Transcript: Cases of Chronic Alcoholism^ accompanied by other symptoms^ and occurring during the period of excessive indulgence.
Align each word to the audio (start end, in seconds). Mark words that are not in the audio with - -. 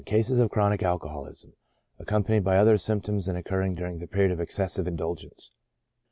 Cases 0.07 0.39
of 0.39 0.49
Chronic 0.49 0.79
Alcoholism^ 0.79 1.53
accompanied 1.99 2.43
by 2.43 2.57
other 2.57 2.75
symptoms^ 2.77 3.27
and 3.27 3.37
occurring 3.37 3.75
during 3.75 3.99
the 3.99 4.07
period 4.07 4.31
of 4.31 4.39
excessive 4.39 4.87
indulgence. 4.87 5.51